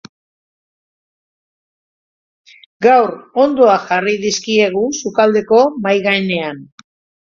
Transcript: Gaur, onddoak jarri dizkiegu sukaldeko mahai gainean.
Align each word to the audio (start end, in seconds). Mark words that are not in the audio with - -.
Gaur, 2.87 3.15
onddoak 3.45 3.89
jarri 3.93 4.19
dizkiegu 4.27 4.85
sukaldeko 5.05 5.65
mahai 5.81 5.99
gainean. 6.13 6.69